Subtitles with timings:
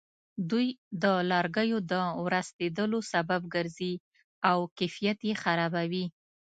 [0.49, 0.67] دوی
[1.03, 1.93] د لرګیو د
[2.25, 3.93] ورستېدلو سبب ګرځي
[4.49, 6.05] او کیفیت یې خرابوي.